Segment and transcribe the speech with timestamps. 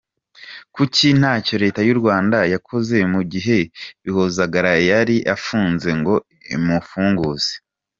[0.75, 3.57] Kuki ntacyo Leta y’u Rwanda yakoze mu gihe
[4.03, 6.15] Bihozagara yari afunze ngo
[6.55, 7.51] imufunguze?